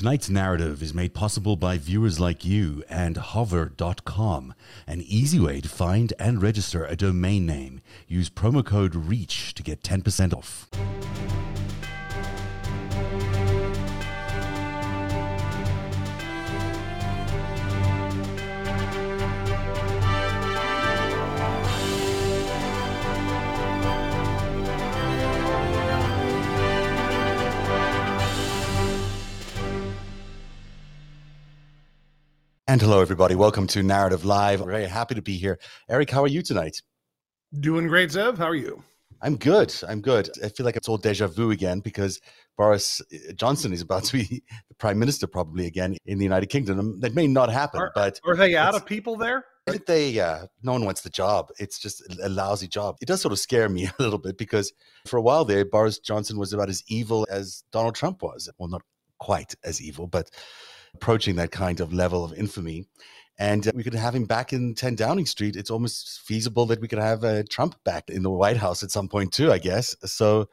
Tonight's 0.00 0.30
narrative 0.30 0.82
is 0.82 0.94
made 0.94 1.12
possible 1.12 1.56
by 1.56 1.76
viewers 1.76 2.18
like 2.18 2.42
you 2.42 2.82
and 2.88 3.18
hover.com, 3.18 4.54
an 4.86 5.02
easy 5.02 5.38
way 5.38 5.60
to 5.60 5.68
find 5.68 6.14
and 6.18 6.40
register 6.40 6.86
a 6.86 6.96
domain 6.96 7.44
name. 7.44 7.82
Use 8.08 8.30
promo 8.30 8.64
code 8.64 8.94
REACH 8.94 9.52
to 9.52 9.62
get 9.62 9.82
10% 9.82 10.32
off. 10.32 10.70
And 32.70 32.80
hello, 32.80 33.00
everybody. 33.00 33.34
Welcome 33.34 33.66
to 33.66 33.80
Narativ 33.80 34.22
Live. 34.22 34.60
Very 34.60 34.86
happy 34.86 35.16
to 35.16 35.22
be 35.22 35.36
here. 35.36 35.58
Eric, 35.88 36.08
how 36.08 36.22
are 36.22 36.28
you 36.28 36.40
tonight? 36.40 36.80
Doing 37.58 37.88
great, 37.88 38.10
Zev. 38.10 38.38
How 38.38 38.44
are 38.44 38.54
you? 38.54 38.84
I'm 39.20 39.36
good. 39.36 39.74
I'm 39.88 40.00
good. 40.00 40.30
I 40.40 40.50
feel 40.50 40.64
like 40.64 40.76
it's 40.76 40.88
all 40.88 40.96
deja 40.96 41.26
vu 41.26 41.50
again 41.50 41.80
because 41.80 42.20
Boris 42.56 43.02
Johnson 43.34 43.72
is 43.72 43.80
about 43.80 44.04
to 44.04 44.18
be 44.18 44.44
the 44.68 44.74
prime 44.76 45.00
minister 45.00 45.26
probably 45.26 45.66
again 45.66 45.96
in 46.06 46.18
the 46.18 46.22
United 46.22 46.46
Kingdom. 46.46 47.00
That 47.00 47.12
may 47.12 47.26
not 47.26 47.50
happen, 47.50 47.80
are, 47.80 47.90
but 47.92 48.20
are 48.24 48.36
they 48.36 48.54
out 48.54 48.76
of 48.76 48.86
people 48.86 49.16
there? 49.16 49.46
They, 49.88 50.20
uh, 50.20 50.46
no 50.62 50.70
one 50.70 50.84
wants 50.84 51.00
the 51.00 51.10
job. 51.10 51.48
It's 51.58 51.80
just 51.80 52.04
a 52.22 52.28
lousy 52.28 52.68
job. 52.68 52.98
It 53.02 53.06
does 53.06 53.20
sort 53.20 53.32
of 53.32 53.40
scare 53.40 53.68
me 53.68 53.86
a 53.98 54.00
little 54.00 54.20
bit 54.20 54.38
because 54.38 54.72
for 55.08 55.16
a 55.16 55.22
while 55.22 55.44
there, 55.44 55.64
Boris 55.64 55.98
Johnson 55.98 56.38
was 56.38 56.52
about 56.52 56.68
as 56.68 56.84
evil 56.86 57.26
as 57.32 57.64
Donald 57.72 57.96
Trump 57.96 58.22
was. 58.22 58.48
Well, 58.58 58.68
not 58.68 58.82
quite 59.18 59.56
as 59.64 59.82
evil, 59.82 60.06
but 60.06 60.30
approaching 60.94 61.36
that 61.36 61.50
kind 61.50 61.80
of 61.80 61.92
level 61.92 62.24
of 62.24 62.32
infamy. 62.32 62.86
And 63.38 63.66
uh, 63.66 63.72
we 63.74 63.82
could 63.82 63.94
have 63.94 64.14
him 64.14 64.26
back 64.26 64.52
in 64.52 64.74
10 64.74 64.96
Downing 64.96 65.26
Street. 65.26 65.56
It's 65.56 65.70
almost 65.70 66.20
feasible 66.20 66.66
that 66.66 66.80
we 66.80 66.88
could 66.88 66.98
have 66.98 67.24
uh, 67.24 67.42
Trump 67.48 67.74
back 67.84 68.10
in 68.10 68.22
the 68.22 68.30
White 68.30 68.58
House 68.58 68.82
at 68.82 68.90
some 68.90 69.08
point, 69.08 69.32
too, 69.32 69.50
I 69.50 69.58
guess. 69.58 69.96
So 70.04 70.48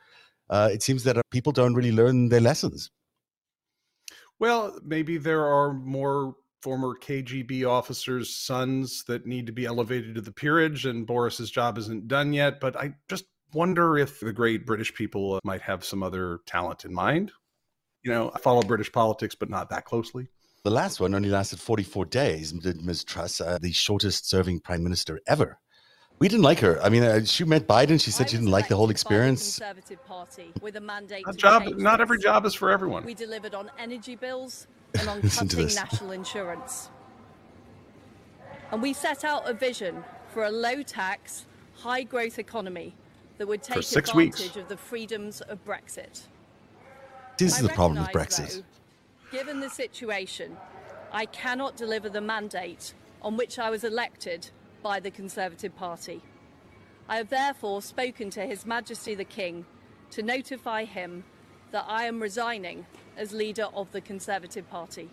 uh, 0.50 0.70
it 0.72 0.82
seems 0.82 1.04
that 1.04 1.18
uh, 1.18 1.22
people 1.30 1.52
don't 1.52 1.74
really 1.74 1.92
learn 1.92 2.30
their 2.30 2.40
lessons. 2.40 2.90
Well, 4.40 4.80
maybe 4.84 5.18
there 5.18 5.46
are 5.46 5.74
more 5.74 6.36
former 6.62 6.96
KGB 6.96 7.68
officers' 7.68 8.36
sons 8.36 9.04
that 9.08 9.26
need 9.26 9.48
to 9.48 9.52
be 9.52 9.66
elevated 9.66 10.16
to 10.16 10.22
the 10.22 10.32
peerage, 10.32 10.86
and 10.86 11.06
Boris's 11.06 11.52
job 11.52 11.78
isn't 11.78 12.08
done 12.08 12.32
yet. 12.32 12.62
But 12.62 12.78
I 12.78 12.94
just 13.10 13.26
wonder 13.54 13.98
if 13.98 14.22
the 14.22 14.32
great 14.32 14.66
British 14.66 14.94
people 14.94 15.36
uh, 15.36 15.40
might 15.44 15.62
have 15.62 15.84
some 15.84 16.04
other 16.04 16.40
talent 16.46 16.86
in 16.86 16.94
mind 16.94 17.32
you 18.04 18.12
know, 18.12 18.32
I 18.34 18.40
follow 18.40 18.62
British 18.62 18.92
politics, 18.92 19.36
but 19.36 19.50
not 19.50 19.70
that 19.70 19.86
closely. 19.86 20.28
The 20.64 20.72
last 20.72 21.00
one 21.00 21.14
only 21.14 21.30
lasted 21.30 21.60
44 21.60 22.06
days, 22.06 22.52
did 22.52 22.84
Ms. 22.84 23.04
Truss, 23.04 23.40
uh, 23.40 23.58
the 23.62 23.72
shortest 23.72 24.30
serving 24.30 24.60
prime 24.60 24.84
minister 24.84 25.20
ever. 25.28 25.60
We 26.20 26.28
didn't 26.28 26.44
like 26.44 26.60
her. 26.60 26.82
I 26.82 26.90
mean, 26.90 27.04
uh, 27.04 27.24
she 27.26 27.44
met 27.44 27.68
Biden. 27.68 28.04
She 28.04 28.10
said 28.10 28.30
she 28.30 28.38
didn't 28.38 28.52
like 28.52 28.68
the 28.68 28.76
whole 28.76 28.90
experience. 28.90 29.60
Conservative 29.60 30.04
Party 30.06 30.52
with 30.62 30.76
a 30.76 30.82
mandate 30.82 31.24
a 31.28 31.34
job, 31.34 31.68
not 31.78 32.02
every 32.02 32.18
job 32.18 32.46
is 32.46 32.56
for 32.56 32.72
everyone. 32.72 33.06
We 33.06 33.14
delivered 33.14 33.54
on 33.54 33.70
energy 33.78 34.16
bills 34.16 34.68
and 35.00 35.08
on 35.08 35.22
cutting 35.22 35.68
national 35.68 36.12
insurance. 36.12 36.90
And 38.72 38.82
we 38.82 38.94
set 38.94 39.24
out 39.24 39.48
a 39.48 39.54
vision 39.54 40.04
for 40.34 40.44
a 40.44 40.52
low 40.52 40.82
tax, 40.82 41.46
high 41.76 42.04
growth 42.04 42.40
economy 42.40 42.96
that 43.38 43.48
would 43.48 43.62
take 43.62 43.78
advantage 43.78 44.16
weeks. 44.16 44.56
of 44.56 44.68
the 44.68 44.78
freedoms 44.78 45.42
of 45.42 45.64
Brexit. 45.64 46.24
This 47.38 47.58
is 47.58 47.68
the 47.68 47.70
problem 47.70 48.02
with 48.02 48.12
Brexit. 48.12 48.64
Though, 49.32 49.38
given 49.38 49.60
the 49.60 49.70
situation, 49.70 50.58
I 51.12 51.26
cannot 51.26 51.78
deliver 51.78 52.10
the 52.10 52.22
mandate 52.22 52.94
on 53.22 53.38
which 53.38 53.60
I 53.60 53.70
was 53.70 53.84
elected 53.84 54.50
by 54.82 55.00
the 55.00 55.12
Conservative 55.12 55.76
Party. 55.76 56.22
I 57.08 57.18
have 57.18 57.30
therefore 57.30 57.82
spoken 57.82 58.30
to 58.32 58.42
His 58.46 58.66
Majesty 58.66 59.16
the 59.16 59.24
King 59.24 59.66
to 60.12 60.24
notify 60.24 60.86
him 60.86 61.24
that 61.72 61.86
I 61.88 62.06
am 62.06 62.22
resigning 62.22 62.86
as 63.16 63.34
leader 63.34 63.68
of 63.74 63.92
the 63.92 64.02
Conservative 64.02 64.70
Party. 64.70 65.10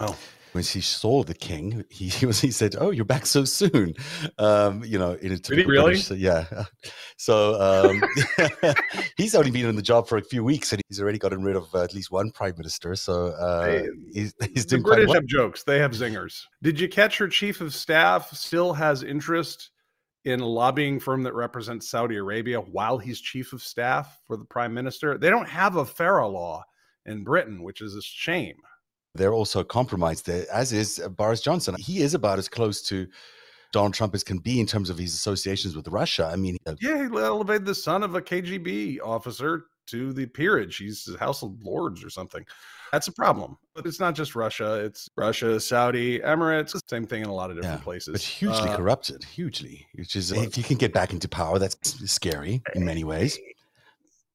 Oh 0.00 0.16
when 0.52 0.64
she 0.64 0.80
saw 0.80 1.22
the 1.22 1.34
king, 1.34 1.84
he, 1.88 2.08
he 2.08 2.26
was 2.26 2.40
he 2.40 2.50
said, 2.50 2.74
"Oh, 2.78 2.90
you're 2.90 3.04
back 3.04 3.26
so 3.26 3.44
soon," 3.44 3.94
um, 4.38 4.82
you 4.84 4.98
know, 4.98 5.12
in 5.12 5.32
a 5.32 5.38
typical 5.38 5.70
really? 5.70 5.92
British, 5.92 6.10
yeah. 6.12 6.44
So 7.20 7.60
um, 7.60 8.00
he's 9.16 9.34
only 9.34 9.50
been 9.50 9.66
in 9.66 9.74
the 9.74 9.82
job 9.82 10.06
for 10.06 10.18
a 10.18 10.22
few 10.22 10.44
weeks, 10.44 10.72
and 10.72 10.80
he's 10.88 11.00
already 11.00 11.18
gotten 11.18 11.42
rid 11.42 11.56
of 11.56 11.66
uh, 11.74 11.82
at 11.82 11.92
least 11.92 12.12
one 12.12 12.30
prime 12.30 12.54
minister. 12.56 12.94
So 12.94 13.28
uh, 13.28 13.66
hey, 13.66 13.88
he's, 14.12 14.34
he's 14.54 14.66
the 14.66 14.78
British 14.78 15.08
well. 15.08 15.14
have 15.14 15.26
jokes; 15.26 15.64
they 15.64 15.80
have 15.80 15.90
zingers. 15.90 16.44
Did 16.62 16.78
you 16.78 16.88
catch 16.88 17.18
her 17.18 17.26
chief 17.26 17.60
of 17.60 17.74
staff 17.74 18.30
still 18.32 18.72
has 18.72 19.02
interest? 19.02 19.70
in 20.24 20.40
a 20.40 20.46
lobbying 20.46 21.00
firm 21.00 21.22
that 21.22 21.32
represents 21.32 21.88
Saudi 21.88 22.16
Arabia 22.16 22.60
while 22.60 22.98
he's 22.98 23.20
chief 23.20 23.52
of 23.54 23.62
staff 23.62 24.20
for 24.26 24.36
the 24.36 24.44
prime 24.44 24.74
minister. 24.74 25.16
They 25.16 25.30
don't 25.30 25.48
have 25.48 25.76
a 25.76 25.86
FARA 25.86 26.26
law 26.28 26.64
in 27.06 27.24
Britain, 27.24 27.62
which 27.62 27.80
is 27.80 27.94
a 27.94 28.02
shame 28.02 28.56
they're 29.14 29.34
also 29.34 29.64
compromised 29.64 30.26
there, 30.26 30.46
as 30.52 30.72
is 30.72 31.00
uh, 31.00 31.08
Boris 31.08 31.40
Johnson. 31.40 31.74
He 31.78 32.02
is 32.02 32.14
about 32.14 32.38
as 32.38 32.48
close 32.48 32.82
to 32.82 33.06
Donald 33.72 33.94
Trump 33.94 34.14
as 34.14 34.24
can 34.24 34.38
be 34.38 34.60
in 34.60 34.66
terms 34.66 34.90
of 34.90 34.98
his 34.98 35.14
associations 35.14 35.76
with 35.76 35.88
Russia. 35.88 36.30
I 36.32 36.36
mean, 36.36 36.56
uh, 36.66 36.74
yeah, 36.80 36.96
he 36.96 37.16
elevated 37.16 37.66
the 37.66 37.74
son 37.74 38.02
of 38.02 38.14
a 38.14 38.22
KGB 38.22 39.00
officer 39.04 39.66
to 39.88 40.12
the 40.12 40.26
peerage. 40.26 40.76
He's 40.76 41.04
the 41.04 41.18
House 41.18 41.42
of 41.42 41.62
Lords 41.62 42.04
or 42.04 42.10
something. 42.10 42.44
That's 42.92 43.08
a 43.08 43.12
problem. 43.12 43.58
But 43.74 43.86
it's 43.86 44.00
not 44.00 44.14
just 44.14 44.34
Russia. 44.34 44.74
It's 44.84 45.08
Russia, 45.16 45.58
Saudi, 45.60 46.20
Emirates, 46.20 46.78
same 46.88 47.06
thing 47.06 47.22
in 47.22 47.28
a 47.28 47.34
lot 47.34 47.50
of 47.50 47.56
different 47.56 47.80
yeah, 47.80 47.84
places. 47.84 48.12
But 48.12 48.20
hugely 48.22 48.70
uh, 48.70 48.76
corrupted, 48.76 49.24
hugely. 49.24 49.86
Which 49.94 50.16
is, 50.16 50.32
if 50.32 50.56
you 50.56 50.64
can 50.64 50.76
get 50.76 50.92
back 50.92 51.12
into 51.12 51.28
power, 51.28 51.58
that's 51.58 52.10
scary 52.10 52.62
in 52.74 52.84
many 52.84 53.04
ways. 53.04 53.38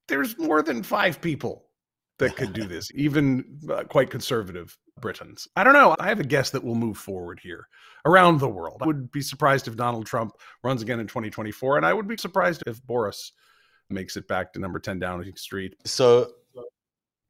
There's 0.08 0.38
more 0.38 0.62
than 0.62 0.84
five 0.84 1.22
people 1.22 1.63
that 2.24 2.36
could 2.36 2.54
do 2.54 2.66
this, 2.66 2.92
even 2.96 3.60
uh, 3.70 3.84
quite 3.84 4.10
conservative 4.10 4.78
Britons. 5.00 5.48
I 5.56 5.64
don't 5.64 5.74
know. 5.74 5.96
I 6.00 6.08
have 6.08 6.20
a 6.20 6.24
guess 6.24 6.50
that 6.52 6.64
we'll 6.64 6.76
move 6.76 6.98
forward 6.98 7.40
here 7.42 7.68
around 8.06 8.40
the 8.40 8.48
world. 8.48 8.82
I 8.82 8.88
would 8.88 9.12
be 9.12 9.22
surprised 9.22 9.68
if 9.68 9.76
Donald 9.76 10.06
Trump 10.06 10.34
runs 10.64 10.82
again 10.82 11.00
in 11.00 11.08
2024, 11.08 11.78
and 11.78 11.86
I 11.86 11.94
would 11.94 12.08
be 12.08 12.18
surprised 12.18 12.64
if 12.66 12.82
Boris 12.84 13.34
makes 13.90 14.18
it 14.18 14.28
back 14.28 14.54
to 14.54 14.60
number 14.60 14.80
10 14.80 15.00
Downing 15.00 15.36
Street. 15.36 15.76
So 15.86 16.32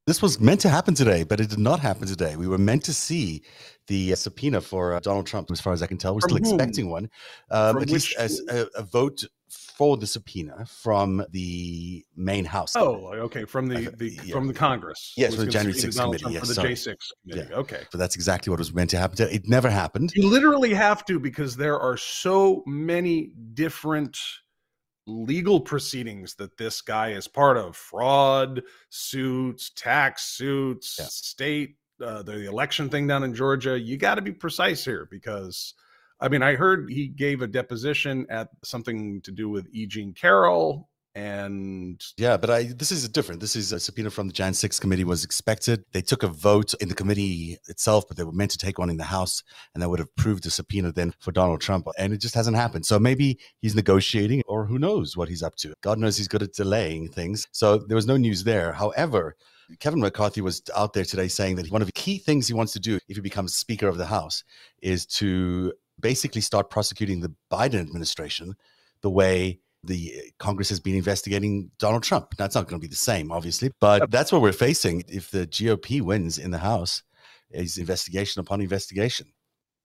this 0.05 0.21
was 0.21 0.39
meant 0.39 0.59
to 0.61 0.69
happen 0.69 0.93
today, 0.93 1.23
but 1.23 1.39
it 1.39 1.49
did 1.49 1.59
not 1.59 1.79
happen 1.79 2.07
today. 2.07 2.35
We 2.35 2.47
were 2.47 2.57
meant 2.57 2.83
to 2.85 2.93
see 2.93 3.43
the 3.87 4.13
uh, 4.13 4.15
subpoena 4.15 4.59
for 4.59 4.93
uh, 4.93 4.99
Donald 4.99 5.25
Trump, 5.25 5.49
as 5.49 5.61
far 5.61 5.73
as 5.73 5.81
I 5.81 5.87
can 5.87 5.97
tell. 5.97 6.13
We're 6.13 6.21
From 6.21 6.31
still 6.31 6.43
whom? 6.43 6.55
expecting 6.55 6.89
one, 6.89 7.09
um, 7.51 7.77
at 7.81 7.89
least 7.89 8.13
as 8.17 8.41
a, 8.49 8.67
a 8.75 8.83
vote 8.83 9.23
for 9.53 9.97
the 9.97 10.05
subpoena 10.05 10.65
from 10.65 11.25
the 11.31 12.05
main 12.15 12.45
house. 12.45 12.75
Oh, 12.75 13.07
okay, 13.13 13.45
from 13.45 13.67
the, 13.67 13.89
the 13.97 14.19
yeah. 14.23 14.33
from 14.33 14.47
the 14.47 14.53
Congress. 14.53 15.13
Yes, 15.17 15.35
from 15.35 15.45
the 15.45 15.51
January 15.51 15.77
6th 15.77 15.99
committee. 15.99 16.25
Yes, 16.29 16.41
for 16.41 16.61
the 16.61 16.67
J 16.67 16.75
six 16.75 17.11
committee. 17.23 17.49
Yeah. 17.49 17.57
Okay, 17.57 17.81
so 17.91 17.97
that's 17.97 18.15
exactly 18.15 18.51
what 18.51 18.59
was 18.59 18.73
meant 18.73 18.89
to 18.91 18.97
happen. 18.97 19.27
It 19.31 19.47
never 19.47 19.69
happened. 19.69 20.11
You 20.15 20.29
literally 20.29 20.73
have 20.73 21.05
to 21.05 21.19
because 21.19 21.55
there 21.55 21.79
are 21.79 21.97
so 21.97 22.63
many 22.67 23.31
different 23.53 24.17
legal 25.05 25.59
proceedings 25.59 26.35
that 26.35 26.57
this 26.57 26.81
guy 26.81 27.11
is 27.11 27.27
part 27.27 27.57
of: 27.57 27.75
fraud 27.75 28.61
suits, 28.89 29.71
tax 29.75 30.25
suits, 30.25 30.97
yeah. 30.99 31.05
state. 31.09 31.75
Uh, 32.01 32.21
the 32.23 32.47
election 32.47 32.89
thing 32.89 33.07
down 33.07 33.23
in 33.23 33.33
Georgia. 33.33 33.79
You 33.79 33.97
got 33.97 34.15
to 34.15 34.21
be 34.21 34.31
precise 34.31 34.83
here 34.83 35.07
because 35.09 35.73
I 36.23 36.29
mean, 36.29 36.41
I 36.41 36.55
heard 36.55 36.89
he 36.89 37.09
gave 37.09 37.41
a 37.41 37.47
deposition 37.47 38.25
at 38.29 38.47
something 38.63 39.21
to 39.23 39.31
do 39.31 39.49
with 39.49 39.67
E. 39.73 39.85
Jean 39.85 40.13
Carroll 40.13 40.89
and 41.15 42.03
yeah 42.17 42.35
but 42.37 42.49
i 42.49 42.63
this 42.63 42.91
is 42.91 43.07
different. 43.07 43.39
This 43.39 43.55
is 43.55 43.71
a 43.71 43.79
subpoena 43.79 44.09
from 44.09 44.25
the 44.27 44.33
jan 44.33 44.51
6 44.53 44.79
committee 44.79 45.03
was 45.03 45.23
expected. 45.23 45.83
They 45.91 46.01
took 46.01 46.23
a 46.23 46.27
vote 46.27 46.73
in 46.81 46.89
the 46.89 46.95
committee 46.95 47.59
itself 47.67 48.05
but 48.07 48.17
they 48.17 48.23
were 48.23 48.31
meant 48.31 48.49
to 48.51 48.57
take 48.57 48.79
one 48.79 48.89
in 48.89 48.97
the 48.97 49.03
house 49.03 49.43
and 49.73 49.83
that 49.83 49.89
would 49.89 49.99
have 49.99 50.15
proved 50.15 50.43
the 50.43 50.49
subpoena 50.49 50.91
then 50.91 51.13
for 51.19 51.31
donald 51.31 51.61
trump 51.61 51.87
and 51.99 52.13
it 52.13 52.17
just 52.17 52.33
hasn't 52.33 52.57
happened. 52.57 52.85
So 52.87 52.97
maybe 52.97 53.37
he's 53.61 53.75
negotiating 53.75 54.41
or 54.47 54.65
who 54.65 54.79
knows 54.79 55.15
what 55.15 55.29
he's 55.29 55.43
up 55.43 55.55
to. 55.57 55.75
God 55.81 55.99
knows 55.99 56.17
he's 56.17 56.27
good 56.27 56.41
at 56.41 56.53
delaying 56.53 57.09
things. 57.09 57.47
So 57.51 57.77
there 57.77 57.95
was 57.95 58.07
no 58.07 58.17
news 58.17 58.43
there. 58.43 58.71
However 58.71 59.35
Kevin 59.79 59.99
McCarthy 59.99 60.41
was 60.41 60.61
out 60.75 60.93
there 60.93 61.05
today 61.05 61.27
saying 61.27 61.55
that 61.57 61.71
one 61.71 61.81
of 61.81 61.87
the 61.87 61.93
key 61.93 62.17
things 62.17 62.47
he 62.47 62.53
wants 62.53 62.73
to 62.73 62.79
do 62.79 62.99
if 63.07 63.17
he 63.17 63.21
becomes 63.21 63.55
Speaker 63.55 63.87
of 63.87 63.97
the 63.97 64.05
House 64.05 64.43
is 64.81 65.05
to 65.05 65.73
basically 66.03 66.41
start 66.41 66.69
prosecuting 66.69 67.21
the 67.21 67.33
Biden 67.51 67.79
administration 67.79 68.53
the 69.01 69.09
way 69.09 69.59
the 69.83 70.13
uh, 70.15 70.21
Congress 70.37 70.69
has 70.69 70.79
been 70.79 70.95
investigating 70.95 71.71
Donald 71.79 72.03
Trump. 72.03 72.35
That's 72.37 72.55
not 72.55 72.67
going 72.67 72.79
to 72.79 72.87
be 72.87 72.89
the 72.89 72.95
same, 72.95 73.31
obviously, 73.31 73.71
but 73.81 74.11
that's 74.11 74.31
what 74.31 74.41
we're 74.41 74.51
facing 74.51 75.03
if 75.07 75.31
the 75.31 75.47
GOP 75.47 76.01
wins 76.01 76.37
in 76.37 76.51
the 76.51 76.59
House 76.59 77.01
is 77.49 77.77
investigation 77.77 78.39
upon 78.39 78.61
investigation. 78.61 79.27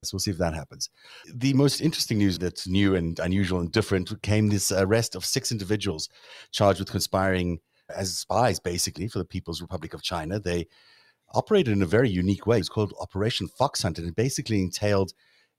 So 0.04 0.14
we'll 0.14 0.20
see 0.20 0.30
if 0.30 0.38
that 0.38 0.54
happens. 0.54 0.90
The 1.34 1.54
most 1.54 1.80
interesting 1.80 2.18
news 2.18 2.38
that's 2.38 2.68
new 2.68 2.94
and 2.94 3.18
unusual 3.18 3.60
and 3.60 3.72
different 3.72 4.22
came 4.22 4.48
this 4.48 4.70
arrest 4.70 5.16
of 5.16 5.24
six 5.24 5.50
individuals 5.50 6.08
charged 6.52 6.78
with 6.78 6.90
conspiring 6.90 7.58
as 7.94 8.16
spies, 8.16 8.60
basically, 8.60 9.08
for 9.08 9.18
the 9.18 9.24
People's 9.24 9.60
Republic 9.60 9.94
of 9.94 10.02
China. 10.02 10.38
They 10.38 10.68
operated 11.34 11.72
in 11.72 11.82
a 11.82 11.86
very 11.86 12.08
unique 12.08 12.46
way. 12.46 12.58
It's 12.58 12.68
called 12.68 12.94
Operation 13.00 13.48
Fox 13.48 13.82
Hunt, 13.82 13.98
and 13.98 14.06
it 14.06 14.14
basically 14.14 14.60
entailed 14.60 15.12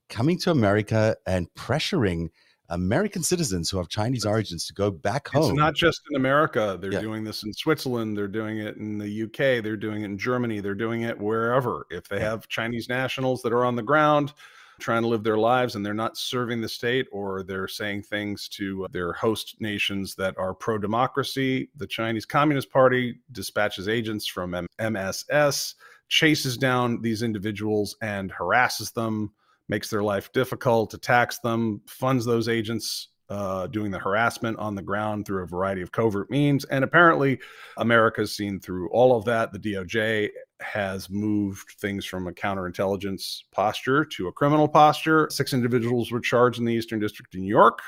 coming 0.10 0.38
to 0.40 0.52
America 0.52 1.16
and 1.26 1.48
pressuring 1.54 2.30
American 2.70 3.24
citizens 3.24 3.70
who 3.70 3.78
have 3.78 3.90
Chinese 3.90 4.26
origins 4.26 4.66
to 4.68 4.74
go 4.74 4.92
back 4.92 5.28
home. 5.28 5.52
It's 5.52 5.58
not 5.58 5.76
just 5.76 6.02
in 6.12 6.18
America. 6.18 6.78
They're 6.80 6.94
yeah. 6.94 7.02
doing 7.02 7.24
this 7.24 7.44
in 7.44 7.52
Switzerland. 7.54 8.16
They're 8.18 8.28
doing 8.28 8.60
it 8.60 8.78
in 8.78 9.00
the 9.00 9.24
UK. 9.24 9.64
They're 9.64 9.78
doing 9.78 10.04
it 10.04 10.06
in 10.06 10.18
Germany. 10.18 10.60
They're 10.60 10.76
doing 10.76 11.02
it 11.02 11.18
wherever. 11.18 11.88
If 11.90 12.08
they 12.08 12.20
have 12.20 12.48
Chinese 12.48 12.88
nationals 12.88 13.42
that 13.42 13.54
are 13.54 13.66
on 13.66 13.76
the 13.76 13.84
ground 13.84 14.34
trying 14.80 15.02
to 15.02 15.08
live 15.08 15.24
their 15.24 15.38
lives 15.38 15.76
and 15.76 15.86
they're 15.86 15.94
not 15.94 16.18
serving 16.18 16.62
the 16.62 16.70
state 16.70 17.08
or 17.12 17.44
they're 17.44 17.68
saying 17.68 18.04
things 18.04 18.48
to 18.48 18.88
their 18.92 19.14
host 19.14 19.56
nations 19.60 20.16
that 20.16 20.38
are 20.38 20.54
pro 20.54 20.78
democracy, 20.78 21.70
the 21.76 21.88
Chinese 21.88 22.26
Communist 22.26 22.72
Party 22.72 23.20
dispatches 23.32 23.90
agents 23.90 24.26
from 24.26 24.68
MSS, 24.80 25.76
chases 26.08 26.58
down 26.58 27.02
these 27.02 27.24
individuals 27.24 27.96
and 28.02 28.32
harasses 28.32 28.92
them 28.92 29.32
makes 29.69 29.89
their 29.89 30.04
life 30.04 30.31
difficult, 30.33 30.94
attacks 30.94 31.39
them, 31.39 31.81
funds 31.88 32.25
those 32.25 32.50
agents 32.50 33.10
uh, 33.30 33.68
doing 33.68 33.92
the 33.92 34.00
harassment 34.00 34.57
on 34.57 34.74
the 34.74 34.81
ground 34.81 35.25
through 35.25 35.44
a 35.44 35.48
variety 35.48 35.81
of 35.81 35.92
covert 35.92 36.30
means. 36.31 36.66
And 36.66 36.83
apparently, 36.83 37.39
America's 37.77 38.36
seen 38.36 38.60
through 38.60 38.89
all 38.89 39.16
of 39.16 39.24
that. 39.25 39.54
The 39.54 39.60
DOJ 39.60 40.30
has 40.62 41.10
moved 41.10 41.75
things 41.80 42.06
from 42.06 42.27
a 42.27 42.31
counterintelligence 42.31 43.44
posture 43.51 44.04
to 44.04 44.27
a 44.27 44.31
criminal 44.31 44.68
posture. 44.68 45.27
Six 45.31 45.54
individuals 45.54 46.12
were 46.12 46.19
charged 46.19 46.60
in 46.60 46.65
the 46.65 46.74
Eastern 46.74 47.00
District 47.00 47.33
of 47.33 47.39
New 47.39 47.48
York. 47.48 47.81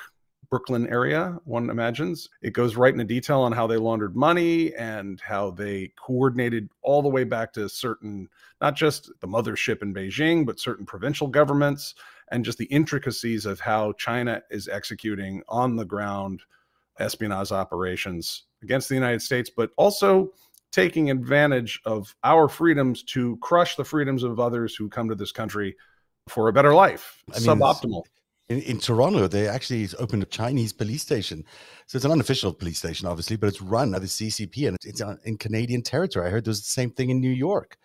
Brooklyn 0.52 0.86
area, 0.90 1.40
one 1.46 1.70
imagines. 1.70 2.30
It 2.42 2.52
goes 2.52 2.76
right 2.76 2.92
into 2.92 3.06
detail 3.06 3.40
on 3.40 3.54
how 3.54 3.68
they 3.68 3.78
laundered 3.78 4.18
money 4.18 4.76
and 4.76 5.20
how 5.22 5.52
they 5.52 5.94
coordinated 5.96 6.70
all 6.82 7.02
the 7.02 7.10
way 7.10 7.24
back 7.24 7.54
to 7.54 7.70
certain, 7.70 8.28
not 8.60 8.76
just 8.76 9.10
the 9.22 9.28
mothership 9.28 9.82
in 9.82 9.94
Beijing, 9.94 10.46
but 10.46 10.60
certain 10.60 10.86
provincial 10.86 11.28
governments 11.28 11.96
and 12.34 12.44
just 12.44 12.58
the 12.58 12.66
intricacies 12.66 13.46
of 13.46 13.62
how 13.62 13.94
China 13.94 14.44
is 14.52 14.68
executing 14.68 15.42
on 15.48 15.78
the 15.78 15.86
ground 15.86 16.42
espionage 17.00 17.54
operations 17.54 18.44
against 18.62 18.90
the 18.90 18.96
United 18.96 19.22
States, 19.22 19.50
but 19.50 19.72
also 19.78 20.34
taking 20.74 21.10
advantage 21.10 21.80
of 21.86 22.14
our 22.26 22.50
freedoms 22.50 23.04
to 23.04 23.38
crush 23.38 23.78
the 23.78 23.86
freedoms 23.86 24.24
of 24.24 24.38
others 24.38 24.76
who 24.76 24.90
come 24.90 25.08
to 25.08 25.16
this 25.16 25.32
country 25.32 25.78
for 26.28 26.50
a 26.50 26.54
better 26.54 26.74
life. 26.74 27.24
I 27.34 27.40
mean, 27.40 27.48
Suboptimal 27.48 28.04
in, 28.52 28.62
in 28.64 28.80
Toronto, 28.80 29.28
they 29.28 29.48
actually 29.48 29.88
opened 29.98 30.24
a 30.24 30.26
Chinese 30.26 30.74
police 30.74 31.02
station. 31.02 31.46
So 31.88 31.96
it's 31.96 32.06
an 32.06 32.12
unofficial 32.12 32.54
police 32.54 32.80
station, 32.80 33.08
obviously, 33.08 33.38
but 33.38 33.48
it's 33.48 33.62
run 33.62 33.92
by 33.92 34.00
the 34.00 34.08
CCP 34.08 34.68
and 34.68 34.78
it's 34.84 35.02
in 35.24 35.38
Canadian 35.38 35.82
territory. 35.82 36.28
I 36.28 36.30
heard 36.30 36.46
there's 36.46 36.60
the 36.60 36.66
same 36.66 36.92
thing 36.92 37.10
in 37.10 37.22
New 37.22 37.32
York, 37.32 37.78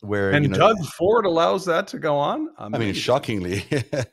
where 0.00 0.30
and 0.30 0.44
you 0.44 0.50
know, 0.50 0.56
Doug 0.56 0.84
Ford 0.96 1.26
allows 1.26 1.64
that 1.66 1.86
to 1.88 1.98
go 1.98 2.16
on. 2.16 2.48
Amazing. 2.58 2.74
I 2.74 2.78
mean, 2.78 2.94
shockingly, 2.94 3.64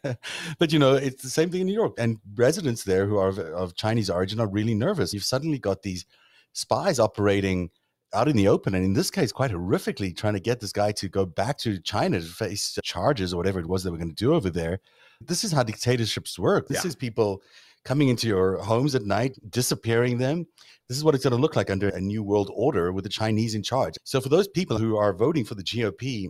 but 0.59 0.73
you 0.73 0.79
know, 0.79 0.95
it's 0.95 1.23
the 1.23 1.29
same 1.29 1.49
thing 1.49 1.61
in 1.61 1.67
New 1.67 1.73
York, 1.73 1.93
and 1.97 2.17
residents 2.35 2.83
there 2.83 3.07
who 3.07 3.17
are 3.17 3.29
of, 3.29 3.39
of 3.39 3.75
Chinese 3.75 4.09
origin 4.09 4.39
are 4.39 4.47
really 4.47 4.75
nervous. 4.75 5.13
You've 5.13 5.23
suddenly 5.23 5.59
got 5.59 5.81
these 5.81 6.05
spies 6.53 6.99
operating 6.99 7.69
out 8.13 8.27
in 8.27 8.35
the 8.35 8.47
open, 8.47 8.75
and 8.75 8.83
in 8.83 8.93
this 8.93 9.11
case, 9.11 9.31
quite 9.31 9.51
horrifically, 9.51 10.15
trying 10.15 10.33
to 10.33 10.39
get 10.39 10.59
this 10.59 10.73
guy 10.73 10.91
to 10.93 11.09
go 11.09 11.25
back 11.25 11.57
to 11.59 11.79
China 11.79 12.19
to 12.19 12.25
face 12.25 12.77
charges 12.83 13.33
or 13.33 13.37
whatever 13.37 13.59
it 13.59 13.67
was 13.67 13.83
they 13.83 13.89
were 13.89 13.97
going 13.97 14.09
to 14.09 14.15
do 14.15 14.33
over 14.33 14.49
there. 14.49 14.79
This 15.19 15.43
is 15.43 15.51
how 15.51 15.63
dictatorships 15.63 16.37
work. 16.37 16.67
This 16.67 16.83
yeah. 16.83 16.89
is 16.89 16.95
people 16.95 17.41
coming 17.83 18.09
into 18.09 18.27
your 18.27 18.57
homes 18.57 18.95
at 18.95 19.03
night, 19.03 19.37
disappearing 19.49 20.17
them. 20.17 20.45
This 20.87 20.97
is 20.97 21.03
what 21.03 21.15
it's 21.15 21.23
going 21.23 21.35
to 21.35 21.41
look 21.41 21.55
like 21.55 21.69
under 21.69 21.89
a 21.89 22.01
new 22.01 22.23
world 22.23 22.51
order 22.53 22.91
with 22.91 23.03
the 23.03 23.09
Chinese 23.09 23.55
in 23.55 23.63
charge. 23.63 23.95
So, 24.03 24.19
for 24.19 24.29
those 24.29 24.47
people 24.47 24.77
who 24.77 24.97
are 24.97 25.13
voting 25.13 25.45
for 25.45 25.55
the 25.55 25.63
GOP, 25.63 26.27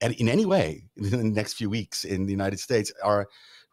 and 0.00 0.14
in 0.14 0.28
any 0.28 0.46
way 0.46 0.84
in 0.96 1.10
the 1.10 1.24
next 1.24 1.54
few 1.54 1.70
weeks 1.70 2.04
in 2.04 2.26
the 2.26 2.32
United 2.32 2.60
States, 2.60 2.92
are 3.02 3.28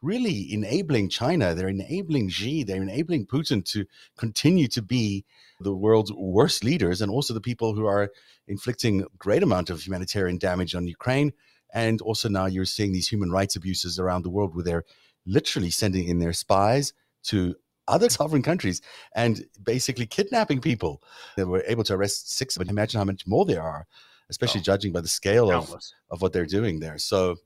really 0.06 0.52
enabling 0.52 1.08
China. 1.10 1.54
They're 1.54 1.68
enabling 1.68 2.28
Xi. 2.30 2.64
They're 2.64 2.82
enabling 2.82 3.26
Putin 3.26 3.64
to 3.72 3.84
continue 4.16 4.68
to 4.68 4.82
be 4.82 5.24
the 5.60 5.74
world's 5.74 6.12
worst 6.12 6.64
leaders, 6.64 7.02
and 7.02 7.10
also 7.10 7.34
the 7.34 7.40
people 7.40 7.74
who 7.74 7.86
are 7.86 8.10
inflicting 8.46 9.04
great 9.18 9.42
amount 9.42 9.70
of 9.70 9.80
humanitarian 9.80 10.38
damage 10.38 10.74
on 10.74 10.86
Ukraine 10.86 11.32
and 11.76 12.00
also 12.00 12.28
now 12.28 12.46
you're 12.46 12.64
seeing 12.64 12.92
these 12.92 13.08
human 13.08 13.30
rights 13.30 13.54
abuses 13.54 13.98
around 13.98 14.22
the 14.22 14.30
world 14.30 14.54
where 14.54 14.64
they're 14.64 14.84
literally 15.26 15.70
sending 15.70 16.08
in 16.08 16.18
their 16.18 16.32
spies 16.32 16.92
to 17.24 17.54
other 17.88 18.08
sovereign 18.18 18.42
countries 18.42 18.80
and 19.14 19.44
basically 19.62 20.06
kidnapping 20.06 20.60
people. 20.60 21.02
They 21.36 21.44
were 21.44 21.62
able 21.66 21.84
to 21.84 21.94
arrest 21.94 22.32
six, 22.32 22.56
but 22.56 22.68
imagine 22.68 22.98
how 22.98 23.04
much 23.04 23.26
more 23.26 23.44
there 23.44 23.62
are, 23.62 23.86
especially 24.30 24.60
oh, 24.60 24.64
judging 24.64 24.92
by 24.92 25.00
the 25.02 25.08
scale 25.08 25.50
of, 25.50 25.74
of 26.10 26.22
what 26.22 26.32
they're 26.32 26.46
doing 26.46 26.80
there. 26.80 26.98
So 26.98 27.36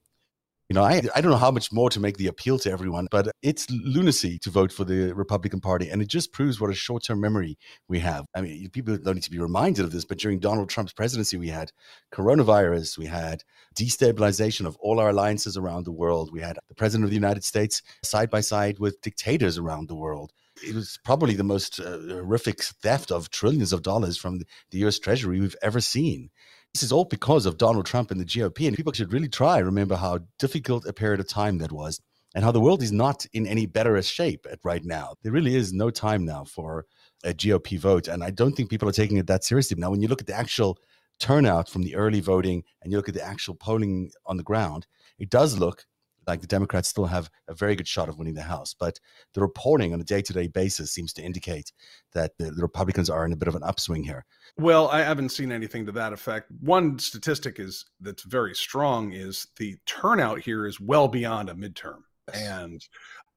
you 0.70 0.74
know, 0.74 0.84
I, 0.84 1.02
I 1.16 1.20
don't 1.20 1.32
know 1.32 1.36
how 1.36 1.50
much 1.50 1.72
more 1.72 1.90
to 1.90 1.98
make 1.98 2.16
the 2.16 2.28
appeal 2.28 2.56
to 2.60 2.70
everyone, 2.70 3.08
but 3.10 3.32
it's 3.42 3.68
lunacy 3.70 4.38
to 4.38 4.50
vote 4.50 4.70
for 4.70 4.84
the 4.84 5.12
Republican 5.12 5.60
Party. 5.60 5.90
And 5.90 6.00
it 6.00 6.06
just 6.06 6.32
proves 6.32 6.60
what 6.60 6.70
a 6.70 6.74
short 6.74 7.02
term 7.02 7.20
memory 7.20 7.58
we 7.88 7.98
have. 7.98 8.24
I 8.36 8.40
mean, 8.40 8.70
people 8.70 8.96
don't 8.96 9.16
need 9.16 9.24
to 9.24 9.32
be 9.32 9.40
reminded 9.40 9.84
of 9.84 9.90
this, 9.90 10.04
but 10.04 10.18
during 10.18 10.38
Donald 10.38 10.68
Trump's 10.68 10.92
presidency, 10.92 11.36
we 11.36 11.48
had 11.48 11.72
coronavirus, 12.14 12.98
we 12.98 13.06
had 13.06 13.42
destabilization 13.74 14.64
of 14.64 14.76
all 14.76 15.00
our 15.00 15.10
alliances 15.10 15.56
around 15.56 15.86
the 15.86 15.92
world, 15.92 16.30
we 16.32 16.40
had 16.40 16.56
the 16.68 16.74
president 16.76 17.02
of 17.02 17.10
the 17.10 17.16
United 17.16 17.42
States 17.42 17.82
side 18.04 18.30
by 18.30 18.40
side 18.40 18.78
with 18.78 19.00
dictators 19.00 19.58
around 19.58 19.88
the 19.88 19.96
world. 19.96 20.30
It 20.64 20.76
was 20.76 21.00
probably 21.04 21.34
the 21.34 21.42
most 21.42 21.80
uh, 21.80 21.98
horrific 21.98 22.62
theft 22.62 23.10
of 23.10 23.30
trillions 23.30 23.72
of 23.72 23.82
dollars 23.82 24.16
from 24.16 24.38
the 24.70 24.86
US 24.86 25.00
Treasury 25.00 25.40
we've 25.40 25.56
ever 25.62 25.80
seen. 25.80 26.30
This 26.74 26.84
is 26.84 26.92
all 26.92 27.04
because 27.04 27.46
of 27.46 27.58
Donald 27.58 27.86
Trump 27.86 28.10
and 28.10 28.20
the 28.20 28.24
GOP. 28.24 28.66
And 28.68 28.76
people 28.76 28.92
should 28.92 29.12
really 29.12 29.28
try 29.28 29.58
remember 29.58 29.96
how 29.96 30.20
difficult 30.38 30.86
a 30.86 30.92
period 30.92 31.20
of 31.20 31.28
time 31.28 31.58
that 31.58 31.72
was 31.72 32.00
and 32.34 32.44
how 32.44 32.52
the 32.52 32.60
world 32.60 32.82
is 32.82 32.92
not 32.92 33.26
in 33.32 33.46
any 33.46 33.66
better 33.66 34.00
shape 34.02 34.46
at 34.50 34.60
right 34.62 34.84
now. 34.84 35.14
There 35.22 35.32
really 35.32 35.56
is 35.56 35.72
no 35.72 35.90
time 35.90 36.24
now 36.24 36.44
for 36.44 36.86
a 37.24 37.34
GOP 37.34 37.78
vote. 37.78 38.06
And 38.06 38.22
I 38.22 38.30
don't 38.30 38.52
think 38.52 38.70
people 38.70 38.88
are 38.88 38.92
taking 38.92 39.16
it 39.16 39.26
that 39.26 39.42
seriously. 39.42 39.76
Now, 39.78 39.90
when 39.90 40.00
you 40.00 40.08
look 40.08 40.20
at 40.20 40.28
the 40.28 40.36
actual 40.36 40.78
turnout 41.18 41.68
from 41.68 41.82
the 41.82 41.96
early 41.96 42.20
voting 42.20 42.62
and 42.82 42.92
you 42.92 42.98
look 42.98 43.08
at 43.08 43.14
the 43.14 43.26
actual 43.26 43.56
polling 43.56 44.12
on 44.26 44.36
the 44.36 44.42
ground, 44.44 44.86
it 45.18 45.28
does 45.28 45.58
look 45.58 45.84
like 46.30 46.40
the 46.40 46.46
Democrats 46.46 46.88
still 46.88 47.06
have 47.06 47.30
a 47.48 47.54
very 47.54 47.76
good 47.76 47.88
shot 47.88 48.08
of 48.08 48.18
winning 48.18 48.34
the 48.34 48.42
House. 48.42 48.74
But 48.74 48.98
the 49.34 49.40
reporting 49.40 49.92
on 49.92 50.00
a 50.00 50.04
day 50.04 50.22
to 50.22 50.32
day 50.32 50.46
basis 50.46 50.92
seems 50.92 51.12
to 51.14 51.22
indicate 51.22 51.72
that 52.12 52.38
the, 52.38 52.50
the, 52.50 52.62
Republicans 52.62 53.10
are 53.10 53.26
in 53.26 53.32
a 53.32 53.36
bit 53.36 53.48
of 53.48 53.56
an 53.56 53.62
upswing 53.62 54.04
here. 54.04 54.24
Well, 54.56 54.88
I 54.88 55.02
haven't 55.02 55.30
seen 55.30 55.52
anything 55.52 55.84
to 55.86 55.92
that 55.92 56.12
effect. 56.12 56.50
One 56.60 56.98
statistic 56.98 57.58
is 57.58 57.84
that's 58.00 58.22
very 58.22 58.54
strong 58.54 59.12
is 59.12 59.48
the 59.56 59.76
turnout 59.86 60.40
here 60.40 60.66
is 60.66 60.80
well 60.80 61.08
beyond 61.08 61.50
a 61.50 61.54
midterm. 61.54 62.02
And 62.32 62.80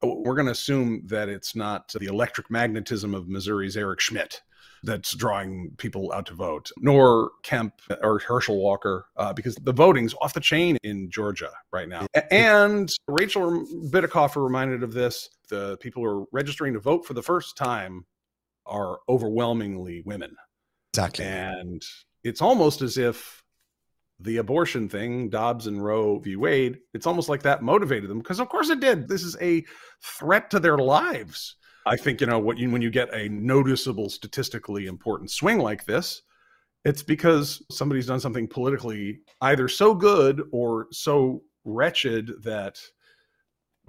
we're 0.01 0.35
going 0.35 0.45
to 0.45 0.51
assume 0.51 1.03
that 1.07 1.29
it's 1.29 1.55
not 1.55 1.91
the 1.99 2.07
electric 2.07 2.51
magnetism 2.51 3.15
of 3.15 3.27
Missouri's 3.27 3.77
Eric 3.77 3.99
Schmitt 3.99 4.41
that's 4.83 5.15
drawing 5.15 5.71
people 5.77 6.11
out 6.11 6.25
to 6.25 6.33
vote, 6.33 6.71
nor 6.77 7.31
Kemp 7.41 7.73
or 8.01 8.19
Herschel 8.19 8.61
Walker, 8.61 9.05
uh, 9.15 9.31
because 9.33 9.55
the 9.55 9.71
voting's 9.71 10.13
off 10.21 10.33
the 10.33 10.41
chain 10.41 10.77
in 10.83 11.09
Georgia 11.09 11.51
right 11.71 11.87
now. 11.87 12.05
And 12.31 12.89
Rachel 13.07 13.65
Bitecofer 13.89 14.43
reminded 14.43 14.83
of 14.83 14.93
this. 14.93 15.29
The 15.49 15.77
people 15.77 16.03
who 16.03 16.09
are 16.09 16.25
registering 16.31 16.73
to 16.73 16.79
vote 16.79 17.05
for 17.05 17.13
the 17.13 17.21
first 17.21 17.55
time 17.55 18.05
are 18.65 18.99
overwhelmingly 19.07 20.01
women. 20.05 20.35
Exactly. 20.93 21.25
And 21.25 21.81
it's 22.23 22.41
almost 22.41 22.81
as 22.81 22.97
if 22.97 23.41
the 24.19 24.37
abortion 24.37 24.87
thing, 24.89 25.29
Dobbs 25.29 25.67
and 25.67 25.83
Roe 25.83 26.19
v. 26.19 26.35
Wade, 26.35 26.79
it's 26.93 27.07
almost 27.07 27.29
like 27.29 27.43
that 27.43 27.61
motivated 27.61 28.09
them 28.09 28.19
because, 28.19 28.39
of 28.39 28.49
course, 28.49 28.69
it 28.69 28.79
did. 28.79 29.07
This 29.07 29.23
is 29.23 29.35
a 29.41 29.65
threat 30.01 30.49
to 30.51 30.59
their 30.59 30.77
lives. 30.77 31.55
I 31.85 31.97
think 31.97 32.21
you 32.21 32.27
know 32.27 32.39
what 32.39 32.57
you 32.57 32.69
when 32.69 32.81
you 32.81 32.89
get 32.89 33.13
a 33.13 33.29
noticeable 33.29 34.09
statistically 34.09 34.85
important 34.85 35.31
swing 35.31 35.59
like 35.59 35.85
this, 35.85 36.21
it's 36.85 37.03
because 37.03 37.61
somebody's 37.71 38.07
done 38.07 38.19
something 38.19 38.47
politically 38.47 39.19
either 39.41 39.67
so 39.67 39.93
good 39.93 40.43
or 40.51 40.87
so 40.91 41.43
wretched 41.65 42.31
that 42.43 42.79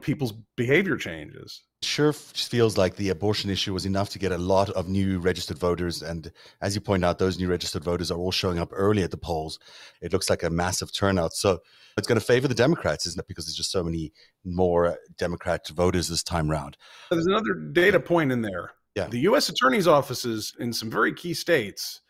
people's 0.00 0.32
behavior 0.56 0.96
changes 0.96 1.62
sure 1.84 2.12
feels 2.12 2.76
like 2.76 2.96
the 2.96 3.10
abortion 3.10 3.50
issue 3.50 3.72
was 3.72 3.86
enough 3.86 4.10
to 4.10 4.18
get 4.18 4.32
a 4.32 4.38
lot 4.38 4.70
of 4.70 4.88
new 4.88 5.18
registered 5.18 5.58
voters. 5.58 6.02
And 6.02 6.30
as 6.60 6.74
you 6.74 6.80
point 6.80 7.04
out, 7.04 7.18
those 7.18 7.38
new 7.38 7.48
registered 7.48 7.84
voters 7.84 8.10
are 8.10 8.18
all 8.18 8.32
showing 8.32 8.58
up 8.58 8.70
early 8.72 9.02
at 9.02 9.10
the 9.10 9.16
polls. 9.16 9.58
It 10.00 10.12
looks 10.12 10.28
like 10.28 10.42
a 10.42 10.50
massive 10.50 10.92
turnout. 10.92 11.34
So 11.34 11.60
it's 11.96 12.08
going 12.08 12.18
to 12.18 12.24
favor 12.24 12.48
the 12.48 12.54
Democrats, 12.54 13.06
isn't 13.06 13.20
it? 13.20 13.28
Because 13.28 13.46
there's 13.46 13.56
just 13.56 13.70
so 13.70 13.82
many 13.82 14.12
more 14.44 14.98
Democrat 15.16 15.68
voters 15.68 16.08
this 16.08 16.22
time 16.22 16.50
round. 16.50 16.76
There's 17.10 17.26
another 17.26 17.54
data 17.54 18.00
point 18.00 18.32
in 18.32 18.42
there. 18.42 18.72
Yeah. 18.94 19.08
The 19.08 19.20
U.S. 19.20 19.48
attorney's 19.48 19.88
offices 19.88 20.54
in 20.58 20.72
some 20.72 20.90
very 20.90 21.12
key 21.12 21.34
states, 21.34 22.00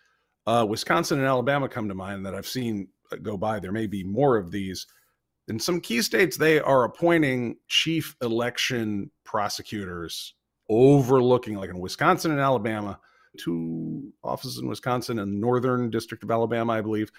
uh, 0.46 0.66
Wisconsin 0.68 1.18
and 1.18 1.26
Alabama 1.26 1.68
come 1.68 1.88
to 1.88 1.94
mind 1.94 2.26
that 2.26 2.34
I've 2.34 2.46
seen 2.46 2.88
go 3.22 3.36
by. 3.36 3.60
There 3.60 3.72
may 3.72 3.86
be 3.86 4.04
more 4.04 4.36
of 4.36 4.50
these 4.50 4.86
in 5.48 5.58
some 5.58 5.80
key 5.80 6.02
states, 6.02 6.36
they 6.36 6.60
are 6.60 6.84
appointing 6.84 7.56
chief 7.68 8.16
election 8.22 9.10
prosecutors 9.24 10.34
overlooking, 10.68 11.56
like 11.56 11.70
in 11.70 11.78
Wisconsin 11.78 12.30
and 12.30 12.40
Alabama, 12.40 12.98
two 13.38 14.12
offices 14.22 14.58
in 14.58 14.68
Wisconsin 14.68 15.18
and 15.18 15.40
Northern 15.40 15.90
District 15.90 16.22
of 16.22 16.30
Alabama, 16.30 16.72
I 16.72 16.80
believe. 16.80 17.10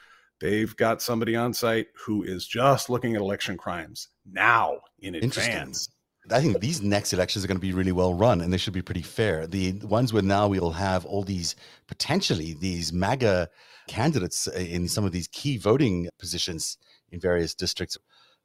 They've 0.41 0.75
got 0.75 1.01
somebody 1.01 1.35
on 1.35 1.53
site 1.53 1.87
who 1.95 2.23
is 2.23 2.47
just 2.47 2.89
looking 2.89 3.15
at 3.15 3.21
election 3.21 3.57
crimes 3.57 4.09
now 4.29 4.79
in 4.99 5.15
advance. 5.15 5.89
I 6.31 6.41
think 6.41 6.59
these 6.59 6.81
next 6.81 7.13
elections 7.13 7.45
are 7.45 7.47
going 7.47 7.57
to 7.57 7.61
be 7.61 7.71
really 7.71 7.91
well 7.91 8.13
run 8.13 8.41
and 8.41 8.51
they 8.51 8.57
should 8.57 8.73
be 8.73 8.81
pretty 8.81 9.03
fair. 9.03 9.45
The 9.45 9.73
ones 9.83 10.11
where 10.11 10.23
now 10.23 10.47
we'll 10.47 10.71
have 10.71 11.05
all 11.05 11.23
these 11.23 11.55
potentially 11.87 12.55
these 12.59 12.91
MAGA 12.91 13.47
candidates 13.87 14.47
uh, 14.47 14.57
in 14.57 14.87
some 14.87 15.05
of 15.05 15.11
these 15.11 15.27
key 15.27 15.57
voting 15.57 16.09
positions 16.19 16.77
in 17.11 17.19
various 17.19 17.53
districts 17.53 17.97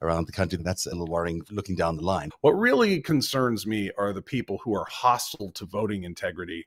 around 0.02 0.26
the 0.26 0.33
country. 0.33 0.59
That's 0.62 0.87
a 0.87 0.90
little 0.90 1.07
worrying 1.07 1.42
looking 1.50 1.76
down 1.76 1.97
the 1.97 2.04
line. 2.04 2.30
What 2.40 2.52
really 2.52 3.00
concerns 3.00 3.66
me 3.66 3.90
are 3.99 4.12
the 4.12 4.23
people 4.23 4.59
who 4.59 4.75
are 4.75 4.87
hostile 4.88 5.50
to 5.52 5.64
voting 5.66 6.04
integrity 6.04 6.66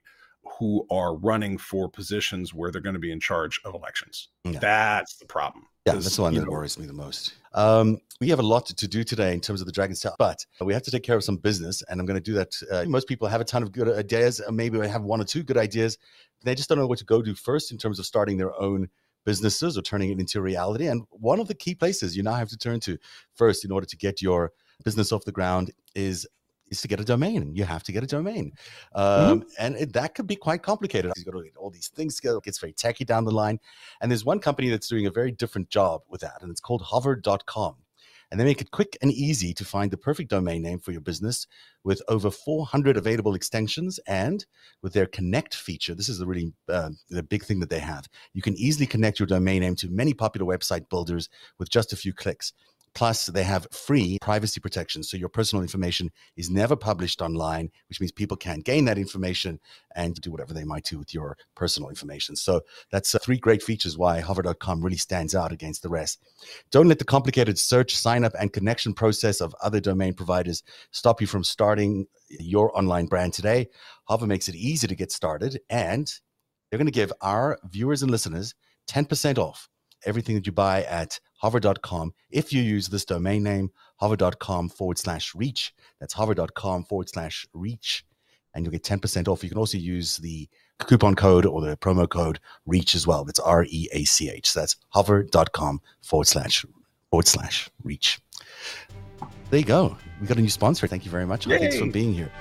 who 0.58 0.86
are 0.90 1.14
running 1.16 1.58
for 1.58 1.88
positions 1.88 2.52
where 2.52 2.70
they're 2.70 2.80
going 2.80 2.94
to 2.94 3.00
be 3.00 3.12
in 3.12 3.20
charge 3.20 3.60
of 3.64 3.74
elections. 3.74 4.28
Yeah. 4.44 4.58
That's 4.58 5.16
the 5.16 5.26
problem. 5.26 5.66
Yeah, 5.86 5.94
that's 5.94 6.16
the 6.16 6.22
one 6.22 6.34
that 6.34 6.44
know, 6.44 6.50
worries 6.50 6.78
me 6.78 6.86
the 6.86 6.94
most. 6.94 7.34
Um, 7.52 7.98
we 8.20 8.30
have 8.30 8.38
a 8.38 8.42
lot 8.42 8.66
to, 8.66 8.88
do 8.88 9.04
today 9.04 9.34
in 9.34 9.40
terms 9.40 9.60
of 9.60 9.66
the 9.66 9.72
Dragon's 9.72 10.00
Tail, 10.00 10.14
but 10.18 10.44
we 10.60 10.72
have 10.72 10.82
to 10.82 10.90
take 10.90 11.02
care 11.02 11.16
of 11.16 11.24
some 11.24 11.36
business, 11.36 11.82
and 11.88 12.00
I'm 12.00 12.06
going 12.06 12.16
to 12.16 12.22
do 12.22 12.32
that. 12.34 12.54
Uh, 12.70 12.84
most 12.86 13.06
people 13.06 13.28
have 13.28 13.42
a 13.42 13.44
ton 13.44 13.62
of 13.62 13.70
good 13.70 13.88
ideas, 13.88 14.40
maybe 14.50 14.78
they 14.78 14.88
have 14.88 15.02
one 15.02 15.20
or 15.20 15.24
two 15.24 15.42
good 15.42 15.58
ideas. 15.58 15.98
They 16.42 16.54
just 16.54 16.68
don't 16.68 16.78
know 16.78 16.86
what 16.86 16.98
to 16.98 17.04
go 17.04 17.20
do 17.20 17.34
first 17.34 17.70
in 17.70 17.76
terms 17.76 17.98
of 17.98 18.06
starting 18.06 18.38
their 18.38 18.58
own 18.58 18.88
businesses 19.24 19.76
or 19.78 19.82
turning 19.82 20.10
it 20.10 20.20
into 20.20 20.40
reality. 20.40 20.86
And 20.86 21.02
one 21.10 21.40
of 21.40 21.48
the 21.48 21.54
key 21.54 21.74
places 21.74 22.16
you 22.16 22.22
now 22.22 22.34
have 22.34 22.48
to 22.50 22.58
turn 22.58 22.80
to 22.80 22.98
first 23.34 23.64
in 23.64 23.72
order 23.72 23.86
to 23.86 23.96
get 23.96 24.22
your 24.22 24.52
business 24.84 25.12
off 25.12 25.24
the 25.24 25.32
ground 25.32 25.70
is 25.94 26.26
is 26.70 26.80
to 26.80 26.88
get 26.88 26.98
a 26.98 27.04
domain. 27.04 27.54
You 27.54 27.64
have 27.64 27.82
to 27.84 27.92
get 27.92 28.02
a 28.02 28.06
domain, 28.06 28.52
um, 28.94 29.40
mm-hmm. 29.40 29.48
and 29.58 29.76
it, 29.76 29.92
that 29.92 30.14
could 30.14 30.26
be 30.26 30.34
quite 30.34 30.62
complicated. 30.62 31.12
You've 31.14 31.26
got 31.26 31.32
to 31.32 31.44
get 31.44 31.56
all 31.56 31.70
these 31.70 31.88
things 31.88 32.16
together. 32.16 32.38
It 32.38 32.44
gets 32.44 32.58
very 32.58 32.72
techy 32.72 33.04
down 33.04 33.24
the 33.24 33.32
line. 33.32 33.60
And 34.00 34.10
there's 34.10 34.24
one 34.24 34.40
company 34.40 34.70
that's 34.70 34.88
doing 34.88 35.06
a 35.06 35.10
very 35.10 35.30
different 35.30 35.68
job 35.68 36.02
with 36.08 36.22
that, 36.22 36.38
and 36.40 36.50
it's 36.50 36.60
called 36.60 36.82
Hover.com. 36.82 37.76
And 38.34 38.40
they 38.40 38.44
make 38.46 38.60
it 38.60 38.72
quick 38.72 38.98
and 39.00 39.12
easy 39.12 39.54
to 39.54 39.64
find 39.64 39.92
the 39.92 39.96
perfect 39.96 40.28
domain 40.28 40.60
name 40.60 40.80
for 40.80 40.90
your 40.90 41.00
business 41.00 41.46
with 41.84 42.02
over 42.08 42.32
400 42.32 42.96
available 42.96 43.36
extensions 43.36 44.00
and 44.08 44.44
with 44.82 44.92
their 44.92 45.06
connect 45.06 45.54
feature. 45.54 45.94
This 45.94 46.08
is 46.08 46.18
the 46.18 46.26
really 46.26 46.52
uh, 46.68 46.90
the 47.08 47.22
big 47.22 47.44
thing 47.44 47.60
that 47.60 47.70
they 47.70 47.78
have. 47.78 48.08
You 48.32 48.42
can 48.42 48.56
easily 48.56 48.86
connect 48.88 49.20
your 49.20 49.28
domain 49.28 49.60
name 49.60 49.76
to 49.76 49.88
many 49.88 50.14
popular 50.14 50.48
website 50.48 50.88
builders 50.88 51.28
with 51.60 51.70
just 51.70 51.92
a 51.92 51.96
few 51.96 52.12
clicks. 52.12 52.52
Plus, 52.94 53.26
they 53.26 53.42
have 53.42 53.66
free 53.72 54.18
privacy 54.20 54.60
protection. 54.60 55.02
So 55.02 55.16
your 55.16 55.28
personal 55.28 55.62
information 55.62 56.10
is 56.36 56.50
never 56.50 56.76
published 56.76 57.20
online, 57.20 57.70
which 57.88 58.00
means 58.00 58.12
people 58.12 58.36
can't 58.36 58.64
gain 58.64 58.84
that 58.84 58.98
information 58.98 59.58
and 59.96 60.14
do 60.20 60.30
whatever 60.30 60.54
they 60.54 60.64
might 60.64 60.84
do 60.84 60.98
with 60.98 61.12
your 61.12 61.36
personal 61.56 61.88
information. 61.88 62.36
So 62.36 62.62
that's 62.90 63.14
uh, 63.14 63.18
three 63.18 63.38
great 63.38 63.62
features 63.62 63.98
why 63.98 64.20
hover.com 64.20 64.82
really 64.82 64.96
stands 64.96 65.34
out 65.34 65.52
against 65.52 65.82
the 65.82 65.88
rest. 65.88 66.22
Don't 66.70 66.88
let 66.88 66.98
the 66.98 67.04
complicated 67.04 67.58
search, 67.58 67.96
sign 67.96 68.24
up, 68.24 68.32
and 68.38 68.52
connection 68.52 68.94
process 68.94 69.40
of 69.40 69.54
other 69.62 69.80
domain 69.80 70.14
providers 70.14 70.62
stop 70.90 71.20
you 71.20 71.26
from 71.26 71.44
starting 71.44 72.06
your 72.28 72.76
online 72.76 73.06
brand 73.06 73.32
today. 73.32 73.68
Hover 74.04 74.26
makes 74.26 74.48
it 74.48 74.54
easy 74.54 74.86
to 74.86 74.94
get 74.94 75.10
started, 75.10 75.60
and 75.68 76.12
they're 76.70 76.78
going 76.78 76.86
to 76.86 76.92
give 76.92 77.12
our 77.20 77.58
viewers 77.64 78.02
and 78.02 78.10
listeners 78.10 78.54
10% 78.88 79.38
off 79.38 79.68
everything 80.04 80.34
that 80.34 80.46
you 80.46 80.52
buy 80.52 80.82
at 80.84 81.18
hover.com 81.44 82.14
if 82.30 82.54
you 82.54 82.62
use 82.62 82.88
this 82.88 83.04
domain 83.04 83.42
name, 83.42 83.70
hover.com 83.96 84.70
forward 84.70 84.98
slash 84.98 85.34
reach. 85.34 85.74
That's 86.00 86.14
hover.com 86.14 86.84
forward 86.84 87.10
slash 87.10 87.46
reach. 87.52 88.02
And 88.54 88.64
you'll 88.64 88.72
get 88.72 88.82
10% 88.82 89.28
off. 89.28 89.42
You 89.42 89.50
can 89.50 89.58
also 89.58 89.76
use 89.76 90.16
the 90.16 90.48
coupon 90.78 91.14
code 91.14 91.44
or 91.44 91.60
the 91.60 91.76
promo 91.76 92.08
code 92.08 92.40
reach 92.64 92.94
as 92.94 93.06
well. 93.06 93.26
That's 93.26 93.40
R 93.40 93.66
E 93.68 93.90
A 93.92 94.04
C 94.04 94.30
H. 94.30 94.52
So 94.52 94.60
that's 94.60 94.76
hover.com 94.88 95.82
forward 96.02 96.28
slash 96.28 96.64
forward 97.10 97.28
slash 97.28 97.68
reach. 97.82 98.20
There 99.50 99.60
you 99.60 99.66
go. 99.66 99.98
We 100.22 100.26
got 100.26 100.38
a 100.38 100.40
new 100.40 100.48
sponsor. 100.48 100.86
Thank 100.86 101.04
you 101.04 101.10
very 101.10 101.26
much. 101.26 101.46
Yay. 101.46 101.58
Thanks 101.58 101.78
for 101.78 101.90
being 101.90 102.14
here. 102.14 102.32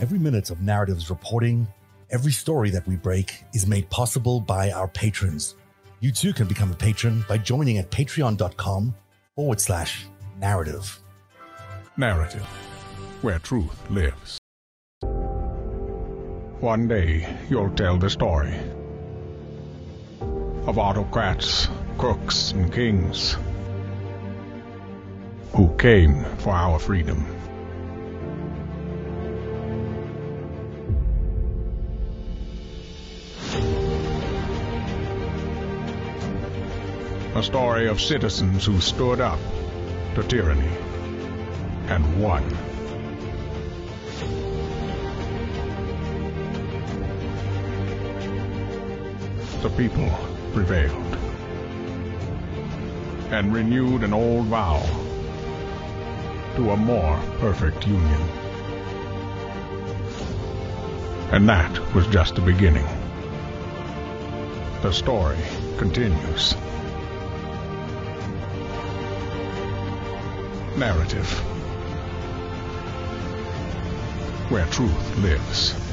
Every 0.00 0.18
minute 0.18 0.50
of 0.50 0.58
Narativ's 0.58 1.08
reporting, 1.08 1.66
every 2.10 2.32
story 2.32 2.68
that 2.70 2.86
we 2.86 2.96
break 2.96 3.42
is 3.54 3.66
made 3.66 3.88
possible 3.88 4.38
by 4.38 4.70
our 4.70 4.86
patrons. 4.86 5.54
You 6.00 6.12
too 6.12 6.32
can 6.32 6.46
become 6.46 6.70
a 6.70 6.76
patron 6.76 7.24
by 7.28 7.38
joining 7.38 7.78
at 7.78 7.90
patreon.com 7.90 8.94
forward 9.34 9.60
slash 9.60 10.06
narativ. 10.40 10.98
Narativ, 11.98 12.44
where 13.22 13.40
truth 13.40 13.90
lives. 13.90 14.38
One 16.60 16.86
day 16.86 17.36
you'll 17.50 17.70
tell 17.70 17.98
the 17.98 18.10
story 18.10 18.54
of 20.66 20.78
autocrats, 20.78 21.68
crooks, 21.96 22.52
and 22.52 22.72
kings 22.72 23.36
who 25.52 25.74
came 25.78 26.24
for 26.38 26.50
our 26.50 26.78
freedom. 26.78 27.37
A 37.38 37.42
story 37.42 37.86
of 37.86 38.00
citizens 38.00 38.66
who 38.66 38.80
stood 38.80 39.20
up 39.20 39.38
to 40.16 40.24
tyranny 40.24 40.76
and 41.86 42.20
won. 42.20 42.42
The 49.62 49.70
people 49.76 50.10
prevailed 50.52 51.14
and 53.30 53.54
renewed 53.54 54.02
an 54.02 54.12
old 54.12 54.46
vow 54.46 54.82
to 56.56 56.70
a 56.72 56.76
more 56.76 57.20
perfect 57.38 57.86
union. 57.86 58.22
And 61.30 61.48
that 61.48 61.94
was 61.94 62.08
just 62.08 62.34
the 62.34 62.40
beginning. 62.40 62.86
The 64.82 64.90
story 64.90 65.38
continues. 65.76 66.56
Narrative 70.78 71.28
where 74.50 74.64
truth 74.66 75.18
lives. 75.18 75.87